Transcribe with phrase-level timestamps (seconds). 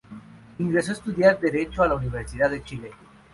[0.57, 2.89] Ingresó a estudiar Derecho a la Universidad de Chile.